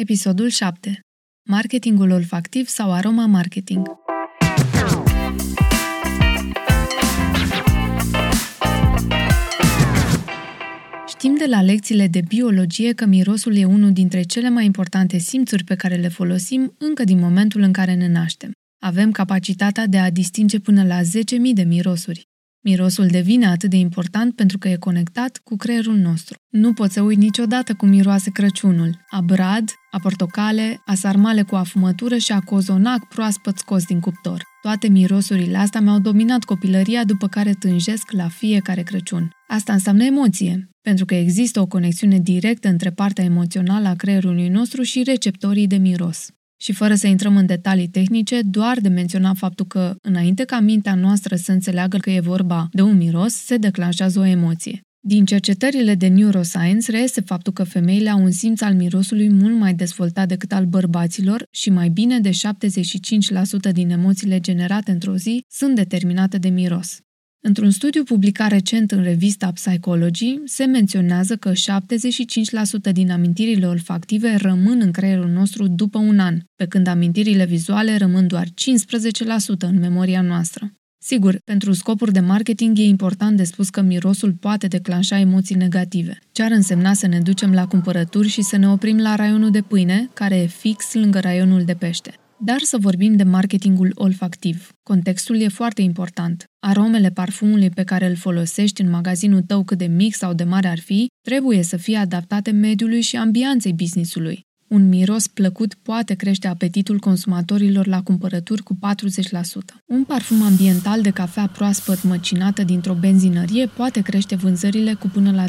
Episodul 0.00 0.48
7. 0.48 1.00
Marketingul 1.48 2.10
olfactiv 2.10 2.66
sau 2.66 2.92
aroma 2.92 3.26
marketing. 3.26 3.86
Știm 11.08 11.36
de 11.36 11.46
la 11.46 11.62
lecțiile 11.62 12.06
de 12.06 12.20
biologie 12.28 12.92
că 12.92 13.06
mirosul 13.06 13.56
e 13.56 13.64
unul 13.64 13.92
dintre 13.92 14.22
cele 14.22 14.48
mai 14.48 14.64
importante 14.64 15.18
simțuri 15.18 15.64
pe 15.64 15.74
care 15.74 15.94
le 15.94 16.08
folosim 16.08 16.74
încă 16.78 17.04
din 17.04 17.18
momentul 17.18 17.60
în 17.60 17.72
care 17.72 17.94
ne 17.94 18.08
naștem. 18.08 18.50
Avem 18.82 19.10
capacitatea 19.10 19.86
de 19.86 19.98
a 19.98 20.10
distinge 20.10 20.58
până 20.58 20.84
la 20.84 21.00
10.000 21.00 21.06
de 21.52 21.62
mirosuri. 21.62 22.29
Mirosul 22.62 23.06
devine 23.06 23.46
atât 23.46 23.70
de 23.70 23.76
important 23.76 24.34
pentru 24.34 24.58
că 24.58 24.68
e 24.68 24.76
conectat 24.76 25.40
cu 25.44 25.56
creierul 25.56 25.96
nostru. 25.96 26.38
Nu 26.50 26.72
poți 26.72 26.92
să 26.92 27.02
uiți 27.02 27.20
niciodată 27.20 27.74
cum 27.74 27.88
miroase 27.88 28.30
Crăciunul. 28.30 28.98
A 29.10 29.20
brad, 29.20 29.70
a 29.90 29.98
portocale, 29.98 30.80
a 30.86 30.94
sarmale 30.94 31.42
cu 31.42 31.54
afumătură 31.54 32.16
și 32.16 32.32
a 32.32 32.40
cozonac 32.40 33.08
proaspăt 33.08 33.58
scos 33.58 33.84
din 33.84 34.00
cuptor. 34.00 34.42
Toate 34.62 34.88
mirosurile 34.88 35.56
astea 35.56 35.80
mi-au 35.80 35.98
dominat 35.98 36.44
copilăria 36.44 37.04
după 37.04 37.28
care 37.28 37.52
tânjesc 37.52 38.10
la 38.10 38.28
fiecare 38.28 38.82
Crăciun. 38.82 39.30
Asta 39.48 39.72
înseamnă 39.72 40.04
emoție, 40.04 40.68
pentru 40.82 41.04
că 41.04 41.14
există 41.14 41.60
o 41.60 41.66
conexiune 41.66 42.18
directă 42.18 42.68
între 42.68 42.90
partea 42.90 43.24
emoțională 43.24 43.88
a 43.88 43.94
creierului 43.94 44.48
nostru 44.48 44.82
și 44.82 45.02
receptorii 45.02 45.66
de 45.66 45.76
miros. 45.76 46.28
Și 46.62 46.72
fără 46.72 46.94
să 46.94 47.06
intrăm 47.06 47.36
în 47.36 47.46
detalii 47.46 47.88
tehnice, 47.88 48.40
doar 48.42 48.78
de 48.80 48.88
menționat 48.88 49.36
faptul 49.36 49.66
că, 49.66 49.94
înainte 50.02 50.44
ca 50.44 50.60
mintea 50.60 50.94
noastră 50.94 51.36
să 51.36 51.52
înțeleagă 51.52 51.96
că 51.96 52.10
e 52.10 52.20
vorba 52.20 52.68
de 52.72 52.82
un 52.82 52.96
miros, 52.96 53.34
se 53.34 53.56
declanșează 53.56 54.18
o 54.18 54.24
emoție. 54.24 54.80
Din 55.02 55.24
cercetările 55.24 55.94
de 55.94 56.06
neuroscience 56.06 56.90
reiese 56.90 57.20
faptul 57.20 57.52
că 57.52 57.64
femeile 57.64 58.10
au 58.10 58.22
un 58.22 58.30
simț 58.30 58.60
al 58.60 58.74
mirosului 58.74 59.28
mult 59.28 59.58
mai 59.58 59.74
dezvoltat 59.74 60.28
decât 60.28 60.52
al 60.52 60.64
bărbaților 60.64 61.46
și 61.50 61.70
mai 61.70 61.88
bine 61.88 62.20
de 62.20 62.30
75% 62.30 63.72
din 63.72 63.90
emoțiile 63.90 64.40
generate 64.40 64.90
într-o 64.90 65.16
zi 65.16 65.44
sunt 65.48 65.74
determinate 65.74 66.38
de 66.38 66.48
miros. 66.48 67.00
Într-un 67.42 67.70
studiu 67.70 68.02
publicat 68.02 68.50
recent 68.50 68.90
în 68.90 69.02
revista 69.02 69.52
Psychology, 69.52 70.38
se 70.44 70.64
menționează 70.64 71.36
că 71.36 71.52
75% 71.52 72.92
din 72.92 73.10
amintirile 73.10 73.66
olfactive 73.66 74.36
rămân 74.36 74.80
în 74.80 74.90
creierul 74.90 75.28
nostru 75.28 75.68
după 75.68 75.98
un 75.98 76.18
an, 76.18 76.38
pe 76.56 76.66
când 76.66 76.86
amintirile 76.86 77.44
vizuale 77.44 77.96
rămân 77.96 78.26
doar 78.26 78.46
15% 78.46 78.50
în 79.58 79.78
memoria 79.78 80.20
noastră. 80.20 80.72
Sigur, 81.02 81.38
pentru 81.44 81.72
scopuri 81.72 82.12
de 82.12 82.20
marketing 82.20 82.78
e 82.78 82.82
important 82.82 83.36
de 83.36 83.44
spus 83.44 83.68
că 83.68 83.80
mirosul 83.80 84.32
poate 84.32 84.66
declanșa 84.66 85.18
emoții 85.18 85.54
negative. 85.54 86.18
Ce 86.32 86.42
ar 86.42 86.50
însemna 86.50 86.92
să 86.92 87.06
ne 87.06 87.20
ducem 87.20 87.52
la 87.52 87.66
cumpărături 87.66 88.28
și 88.28 88.42
să 88.42 88.56
ne 88.56 88.68
oprim 88.68 88.98
la 88.98 89.14
raionul 89.14 89.50
de 89.50 89.60
pâine, 89.60 90.08
care 90.14 90.36
e 90.36 90.46
fix 90.46 90.94
lângă 90.94 91.18
raionul 91.20 91.64
de 91.64 91.74
pește. 91.74 92.14
Dar 92.42 92.60
să 92.60 92.78
vorbim 92.78 93.16
de 93.16 93.22
marketingul 93.22 93.92
olfactiv. 93.94 94.72
Contextul 94.82 95.40
e 95.40 95.48
foarte 95.48 95.82
important. 95.82 96.44
Aromele 96.66 97.10
parfumului 97.10 97.70
pe 97.70 97.84
care 97.84 98.06
îl 98.06 98.16
folosești 98.16 98.80
în 98.80 98.90
magazinul 98.90 99.42
tău 99.42 99.64
cât 99.64 99.78
de 99.78 99.86
mic 99.86 100.14
sau 100.14 100.34
de 100.34 100.44
mare 100.44 100.68
ar 100.68 100.78
fi, 100.78 101.06
trebuie 101.20 101.62
să 101.62 101.76
fie 101.76 101.96
adaptate 101.96 102.50
mediului 102.50 103.00
și 103.00 103.16
ambianței 103.16 103.72
businessului. 103.72 104.48
Un 104.70 104.88
miros 104.88 105.26
plăcut 105.26 105.74
poate 105.74 106.14
crește 106.14 106.48
apetitul 106.48 106.98
consumatorilor 106.98 107.86
la 107.86 108.02
cumpărături 108.02 108.62
cu 108.62 108.74
40%. 108.74 108.78
Un 109.86 110.04
parfum 110.04 110.42
ambiental 110.42 111.02
de 111.02 111.10
cafea 111.10 111.46
proaspăt 111.46 112.02
măcinată 112.02 112.62
dintr-o 112.62 112.94
benzinărie 112.94 113.66
poate 113.66 114.00
crește 114.00 114.34
vânzările 114.34 114.94
cu 114.94 115.08
până 115.08 115.30
la 115.32 115.44
300%, 115.44 115.48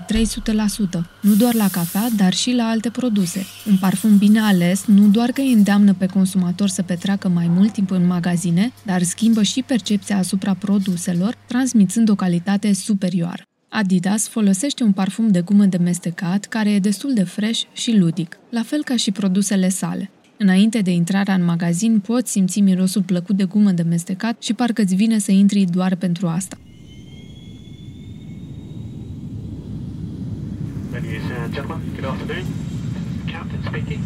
nu 1.21 1.33
doar 1.33 1.53
la 1.53 1.69
cafea, 1.69 2.07
dar 2.17 2.33
și 2.33 2.51
la 2.51 2.63
alte 2.63 2.89
produse. 2.89 3.45
Un 3.69 3.77
parfum 3.77 4.17
bine 4.17 4.39
ales 4.39 4.85
nu 4.85 5.07
doar 5.07 5.31
că 5.31 5.41
îi 5.41 5.53
îndeamnă 5.53 5.93
pe 5.93 6.05
consumator 6.05 6.67
să 6.67 6.81
petreacă 6.81 7.29
mai 7.29 7.47
mult 7.47 7.71
timp 7.71 7.91
în 7.91 8.07
magazine, 8.07 8.71
dar 8.85 9.03
schimbă 9.03 9.43
și 9.43 9.63
percepția 9.63 10.17
asupra 10.17 10.53
produselor, 10.53 11.35
transmițând 11.47 12.09
o 12.09 12.15
calitate 12.15 12.73
superioară. 12.73 13.43
Adidas 13.73 14.27
folosește 14.27 14.83
un 14.83 14.91
parfum 14.91 15.27
de 15.27 15.41
gumă 15.41 15.65
de 15.65 15.77
mestecat 15.77 16.45
care 16.45 16.71
e 16.71 16.79
destul 16.79 17.13
de 17.13 17.23
fresh 17.23 17.61
și 17.73 17.97
ludic, 17.97 18.37
la 18.49 18.63
fel 18.63 18.83
ca 18.83 18.95
și 18.95 19.11
produsele 19.11 19.69
sale. 19.69 20.11
Înainte 20.37 20.81
de 20.81 20.91
intrarea 20.91 21.33
în 21.33 21.43
magazin, 21.43 21.99
poți 21.99 22.31
simți 22.31 22.61
mirosul 22.61 23.03
plăcut 23.03 23.35
de 23.35 23.43
gumă 23.43 23.71
de 23.71 23.81
mestecat 23.81 24.41
și 24.43 24.53
parcă 24.53 24.81
îți 24.81 24.95
vine 24.95 25.17
să 25.17 25.31
intri 25.31 25.63
doar 25.63 25.95
pentru 25.95 26.27
asta. 26.27 26.57
Ladies 30.91 31.21
and 31.43 31.53
gentlemen, 31.53 31.81
good 31.95 32.05
afternoon. 32.05 32.45
Captain 33.25 33.61
speaking. 33.65 34.01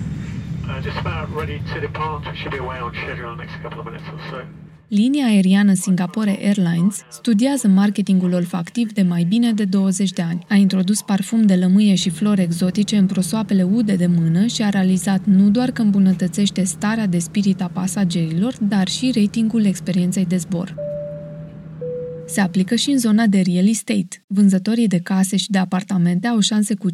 Uh, 0.68 0.80
just 0.84 0.98
about 1.06 1.26
ready 1.40 1.58
to 1.74 1.80
depart. 1.80 2.26
We 2.26 2.36
should 2.40 2.54
be 2.58 2.62
away 2.66 2.80
on 2.86 2.92
schedule 3.02 3.30
in 3.32 3.38
the 3.38 3.44
next 3.44 3.56
couple 3.64 3.80
of 3.82 3.86
minutes 3.90 4.08
or 4.14 4.20
so. 4.30 4.65
Linia 4.88 5.26
aeriană 5.26 5.74
Singapore 5.74 6.40
Airlines 6.42 7.02
studiază 7.12 7.68
marketingul 7.68 8.34
olfactiv 8.34 8.94
de 8.94 9.02
mai 9.02 9.24
bine 9.24 9.52
de 9.52 9.66
20 9.66 10.12
de 10.12 10.22
ani. 10.22 10.46
A 10.50 10.56
introdus 10.56 11.02
parfum 11.02 11.46
de 11.46 11.56
lămâie 11.56 11.96
și 11.96 12.10
flori 12.10 12.42
exotice 12.42 12.98
în 12.98 13.06
prosoapele 13.06 13.64
ude 13.64 13.96
de 13.96 14.08
mână 14.08 14.46
și 14.46 14.62
a 14.62 14.70
realizat 14.70 15.22
nu 15.24 15.50
doar 15.50 15.72
că 15.72 15.82
îmbunătățește 15.82 16.64
starea 16.64 17.08
de 17.08 17.20
spirit 17.20 17.62
a 17.62 17.70
pasagerilor, 17.74 18.56
dar 18.62 18.88
și 18.88 19.12
ratingul 19.16 19.66
experienței 19.66 20.26
de 20.26 20.38
zbor. 20.38 20.85
Se 22.28 22.42
aplică 22.42 22.76
și 22.76 22.90
în 22.90 22.98
zona 22.98 23.26
de 23.28 23.42
real 23.46 23.68
estate. 23.68 24.24
Vânzătorii 24.28 24.88
de 24.88 25.00
case 25.00 25.38
și 25.38 25.50
de 25.50 25.58
apartamente 25.58 26.28
au 26.28 26.40
șanse 26.40 26.74
cu 26.74 26.92
5% 26.92 26.94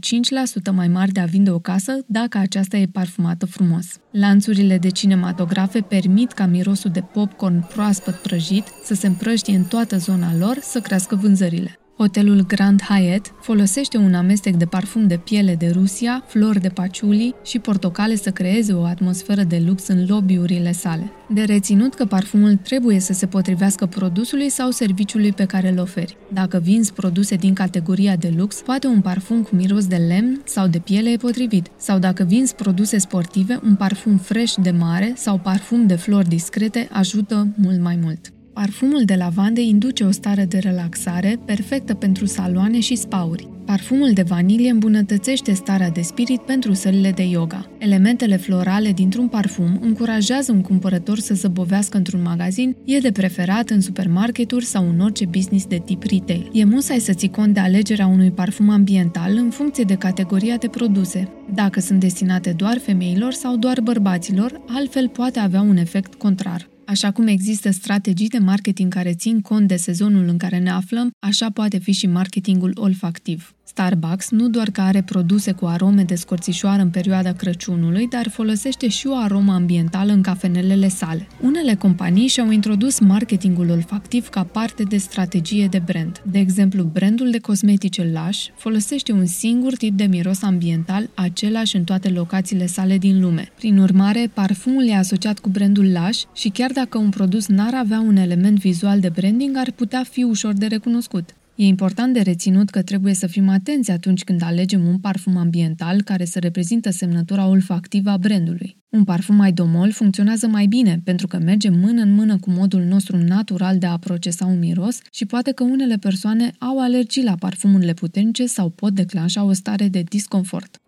mai 0.71 0.87
mari 0.87 1.11
de 1.11 1.19
a 1.19 1.25
vinde 1.25 1.51
o 1.51 1.59
casă 1.59 1.99
dacă 2.07 2.37
aceasta 2.37 2.77
e 2.77 2.85
parfumată 2.85 3.45
frumos. 3.45 3.85
Lanțurile 4.11 4.77
de 4.77 4.89
cinematografe 4.89 5.79
permit 5.79 6.31
ca 6.31 6.45
mirosul 6.45 6.91
de 6.91 7.01
popcorn 7.01 7.67
proaspăt 7.67 8.15
prăjit 8.15 8.63
să 8.83 8.93
se 8.93 9.07
împrăștie 9.07 9.55
în 9.55 9.63
toată 9.63 9.97
zona 9.97 10.35
lor 10.37 10.57
să 10.61 10.79
crească 10.79 11.15
vânzările. 11.15 11.80
Hotelul 12.01 12.45
Grand 12.47 12.81
Hyatt 12.81 13.33
folosește 13.41 13.97
un 13.97 14.13
amestec 14.13 14.55
de 14.55 14.65
parfum 14.65 15.07
de 15.07 15.17
piele 15.17 15.55
de 15.55 15.69
Rusia, 15.69 16.23
flori 16.27 16.59
de 16.59 16.69
paciuli 16.69 17.35
și 17.43 17.59
portocale 17.59 18.15
să 18.15 18.31
creeze 18.31 18.73
o 18.73 18.83
atmosferă 18.83 19.43
de 19.43 19.63
lux 19.65 19.87
în 19.87 20.05
lobbyurile 20.07 20.71
sale. 20.71 21.11
De 21.29 21.43
reținut 21.43 21.93
că 21.93 22.05
parfumul 22.05 22.55
trebuie 22.55 22.99
să 22.99 23.13
se 23.13 23.25
potrivească 23.25 23.85
produsului 23.85 24.49
sau 24.49 24.71
serviciului 24.71 25.31
pe 25.31 25.45
care 25.45 25.69
îl 25.69 25.79
oferi. 25.79 26.17
Dacă 26.33 26.59
vinzi 26.63 26.93
produse 26.93 27.35
din 27.35 27.53
categoria 27.53 28.15
de 28.15 28.33
lux, 28.37 28.55
poate 28.55 28.87
un 28.87 29.01
parfum 29.01 29.41
cu 29.41 29.55
miros 29.55 29.87
de 29.87 29.95
lemn 29.95 30.41
sau 30.45 30.67
de 30.67 30.79
piele 30.79 31.09
e 31.09 31.17
potrivit. 31.17 31.67
Sau 31.77 31.99
dacă 31.99 32.23
vinzi 32.23 32.55
produse 32.55 32.97
sportive, 32.97 33.59
un 33.63 33.75
parfum 33.75 34.17
fresh 34.17 34.55
de 34.61 34.71
mare 34.71 35.13
sau 35.15 35.37
parfum 35.37 35.87
de 35.87 35.95
flori 35.95 36.29
discrete 36.29 36.87
ajută 36.91 37.47
mult 37.57 37.81
mai 37.81 37.99
mult. 38.01 38.31
Parfumul 38.53 39.03
de 39.05 39.15
lavande 39.15 39.61
induce 39.61 40.03
o 40.03 40.11
stare 40.11 40.45
de 40.45 40.57
relaxare 40.57 41.39
perfectă 41.45 41.93
pentru 41.93 42.25
saloane 42.25 42.79
și 42.79 42.95
spauri. 42.95 43.47
Parfumul 43.65 44.11
de 44.13 44.21
vanilie 44.21 44.69
îmbunătățește 44.69 45.53
starea 45.53 45.89
de 45.89 46.01
spirit 46.01 46.41
pentru 46.41 46.73
sălile 46.73 47.11
de 47.11 47.23
yoga. 47.23 47.69
Elementele 47.77 48.37
florale 48.37 48.91
dintr-un 48.91 49.27
parfum 49.27 49.79
încurajează 49.81 50.51
un 50.51 50.61
cumpărător 50.61 51.19
să 51.19 51.33
zăbovească 51.33 51.97
într-un 51.97 52.21
magazin, 52.21 52.75
e 52.85 52.97
de 52.97 53.11
preferat 53.11 53.69
în 53.69 53.81
supermarketuri 53.81 54.65
sau 54.65 54.89
în 54.89 54.99
orice 54.99 55.25
business 55.25 55.65
de 55.65 55.81
tip 55.85 56.03
retail. 56.03 56.49
E 56.53 56.63
musai 56.63 56.99
să 56.99 57.13
ții 57.13 57.29
cont 57.29 57.53
de 57.53 57.59
alegerea 57.59 58.07
unui 58.07 58.31
parfum 58.31 58.69
ambiental 58.69 59.35
în 59.35 59.49
funcție 59.49 59.83
de 59.83 59.95
categoria 59.95 60.57
de 60.57 60.67
produse. 60.67 61.27
Dacă 61.53 61.79
sunt 61.79 61.99
destinate 61.99 62.51
doar 62.51 62.77
femeilor 62.77 63.33
sau 63.33 63.55
doar 63.55 63.81
bărbaților, 63.81 64.61
altfel 64.67 65.07
poate 65.07 65.39
avea 65.39 65.61
un 65.61 65.77
efect 65.77 66.13
contrar. 66.13 66.70
Așa 66.91 67.11
cum 67.11 67.27
există 67.27 67.71
strategii 67.71 68.27
de 68.27 68.37
marketing 68.37 68.93
care 68.93 69.13
țin 69.13 69.41
cont 69.41 69.67
de 69.67 69.75
sezonul 69.75 70.27
în 70.27 70.37
care 70.37 70.59
ne 70.59 70.69
aflăm, 70.69 71.11
așa 71.19 71.49
poate 71.49 71.77
fi 71.77 71.91
și 71.91 72.07
marketingul 72.07 72.71
olfactiv. 72.75 73.55
Starbucks 73.71 74.29
nu 74.29 74.49
doar 74.49 74.69
că 74.69 74.81
are 74.81 75.01
produse 75.01 75.51
cu 75.51 75.65
arome 75.65 76.03
de 76.03 76.15
scorțișoară 76.15 76.81
în 76.81 76.89
perioada 76.89 77.33
Crăciunului, 77.33 78.07
dar 78.07 78.29
folosește 78.29 78.87
și 78.87 79.07
o 79.07 79.15
aromă 79.15 79.53
ambientală 79.53 80.11
în 80.11 80.21
cafenelele 80.21 80.87
sale. 80.87 81.27
Unele 81.41 81.75
companii 81.75 82.27
și-au 82.27 82.51
introdus 82.51 82.99
marketingul 82.99 83.69
olfactiv 83.69 84.27
ca 84.27 84.43
parte 84.43 84.83
de 84.83 84.97
strategie 84.97 85.67
de 85.67 85.81
brand. 85.85 86.21
De 86.31 86.39
exemplu, 86.39 86.83
brandul 86.83 87.31
de 87.31 87.39
cosmetice 87.39 88.11
Lush 88.13 88.47
folosește 88.57 89.11
un 89.11 89.25
singur 89.25 89.75
tip 89.75 89.97
de 89.97 90.03
miros 90.05 90.43
ambiental, 90.43 91.09
același 91.13 91.75
în 91.75 91.83
toate 91.83 92.09
locațiile 92.09 92.65
sale 92.65 92.97
din 92.97 93.21
lume. 93.21 93.51
Prin 93.55 93.77
urmare, 93.77 94.31
parfumul 94.33 94.87
e 94.87 94.95
asociat 94.95 95.39
cu 95.39 95.49
brandul 95.49 95.85
Lush 95.85 96.21
și 96.33 96.49
chiar 96.49 96.71
dacă 96.71 96.97
un 96.97 97.09
produs 97.09 97.47
n-ar 97.47 97.73
avea 97.73 97.99
un 97.99 98.15
element 98.15 98.59
vizual 98.59 98.99
de 98.99 99.09
branding, 99.09 99.57
ar 99.57 99.71
putea 99.71 100.03
fi 100.09 100.23
ușor 100.23 100.53
de 100.53 100.65
recunoscut. 100.65 101.29
E 101.61 101.65
important 101.65 102.13
de 102.13 102.21
reținut 102.21 102.69
că 102.69 102.81
trebuie 102.81 103.13
să 103.13 103.27
fim 103.27 103.49
atenți 103.49 103.91
atunci 103.91 104.23
când 104.23 104.43
alegem 104.43 104.85
un 104.85 104.97
parfum 104.97 105.37
ambiental 105.37 106.01
care 106.01 106.25
să 106.25 106.39
reprezintă 106.39 106.91
semnătura 106.91 107.47
olfactivă 107.47 108.09
a 108.09 108.17
brandului. 108.17 108.77
Un 108.89 109.03
parfum 109.03 109.35
mai 109.35 109.51
domol 109.51 109.91
funcționează 109.91 110.47
mai 110.47 110.65
bine 110.65 111.01
pentru 111.03 111.27
că 111.27 111.37
merge 111.37 111.69
mână 111.69 112.01
în 112.01 112.13
mână 112.13 112.37
cu 112.37 112.49
modul 112.49 112.81
nostru 112.81 113.17
natural 113.17 113.77
de 113.77 113.85
a 113.85 113.97
procesa 113.97 114.45
un 114.45 114.59
miros 114.59 114.99
și 115.11 115.25
poate 115.25 115.51
că 115.51 115.63
unele 115.63 115.97
persoane 115.97 116.51
au 116.59 116.79
alergii 116.79 117.23
la 117.23 117.35
parfumurile 117.35 117.93
puternice 117.93 118.45
sau 118.45 118.69
pot 118.69 118.93
declanșa 118.93 119.43
o 119.43 119.53
stare 119.53 119.87
de 119.87 120.01
disconfort. 120.09 120.81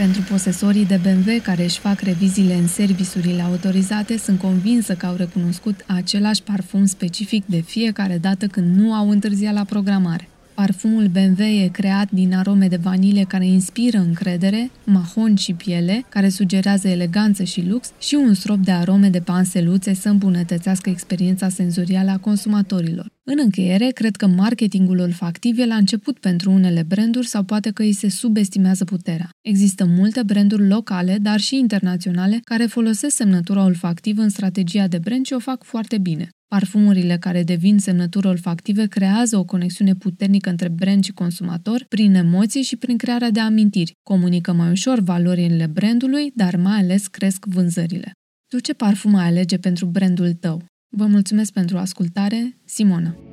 Pentru 0.00 0.22
posesorii 0.22 0.86
de 0.86 1.00
BMW 1.02 1.40
care 1.42 1.64
își 1.64 1.78
fac 1.78 2.00
reviziile 2.00 2.54
în 2.54 2.66
serviciurile 2.66 3.42
autorizate, 3.42 4.16
sunt 4.16 4.38
convinsă 4.38 4.94
că 4.94 5.06
au 5.06 5.16
recunoscut 5.16 5.84
același 5.86 6.42
parfum 6.42 6.84
specific 6.84 7.46
de 7.46 7.60
fiecare 7.60 8.18
dată 8.18 8.46
când 8.46 8.76
nu 8.76 8.92
au 8.92 9.10
întârziat 9.10 9.54
la 9.54 9.64
programare. 9.64 10.28
Parfumul 10.54 11.06
BMW 11.06 11.42
e 11.42 11.68
creat 11.72 12.10
din 12.10 12.34
arome 12.34 12.68
de 12.68 12.76
vanilie 12.76 13.24
care 13.24 13.46
inspiră 13.46 13.98
încredere, 13.98 14.70
mahon 14.84 15.34
și 15.34 15.52
piele, 15.52 16.04
care 16.08 16.28
sugerează 16.28 16.88
eleganță 16.88 17.42
și 17.42 17.66
lux 17.68 17.92
și 17.98 18.14
un 18.14 18.34
strop 18.34 18.58
de 18.58 18.70
arome 18.70 19.08
de 19.08 19.20
panseluțe 19.20 19.94
să 19.94 20.08
îmbunătățească 20.08 20.90
experiența 20.90 21.48
senzorială 21.48 22.10
a 22.10 22.18
consumatorilor. 22.18 23.06
În 23.32 23.38
încheiere, 23.42 23.90
cred 23.90 24.16
că 24.16 24.26
marketingul 24.26 24.98
olfactiv 24.98 25.58
e 25.58 25.66
la 25.66 25.74
început 25.74 26.18
pentru 26.18 26.50
unele 26.50 26.82
branduri 26.82 27.26
sau 27.26 27.42
poate 27.42 27.70
că 27.70 27.82
îi 27.82 27.92
se 27.92 28.08
subestimează 28.08 28.84
puterea. 28.84 29.28
Există 29.40 29.84
multe 29.84 30.22
branduri 30.22 30.68
locale, 30.68 31.18
dar 31.18 31.40
și 31.40 31.56
internaționale, 31.56 32.40
care 32.44 32.66
folosesc 32.66 33.16
semnătura 33.16 33.64
olfactivă 33.64 34.22
în 34.22 34.28
strategia 34.28 34.86
de 34.86 34.98
brand 34.98 35.26
și 35.26 35.32
o 35.32 35.38
fac 35.38 35.64
foarte 35.64 35.98
bine. 35.98 36.28
Parfumurile 36.48 37.16
care 37.18 37.42
devin 37.42 37.78
semnături 37.78 38.26
olfactive 38.26 38.86
creează 38.86 39.36
o 39.36 39.44
conexiune 39.44 39.94
puternică 39.94 40.50
între 40.50 40.68
brand 40.68 41.04
și 41.04 41.12
consumator 41.12 41.84
prin 41.88 42.14
emoții 42.14 42.62
și 42.62 42.76
prin 42.76 42.96
crearea 42.96 43.30
de 43.30 43.40
amintiri. 43.40 43.92
Comunică 44.02 44.52
mai 44.52 44.70
ușor 44.70 45.00
valorile 45.00 45.66
brandului, 45.66 46.32
dar 46.34 46.56
mai 46.56 46.78
ales 46.78 47.06
cresc 47.06 47.44
vânzările. 47.44 48.12
Tu 48.48 48.58
ce 48.58 48.72
parfum 48.72 49.14
ai 49.14 49.26
alege 49.26 49.58
pentru 49.58 49.86
brandul 49.86 50.32
tău? 50.32 50.69
Vă 50.92 51.06
mulțumesc 51.06 51.52
pentru 51.52 51.78
ascultare, 51.78 52.56
Simona! 52.64 53.29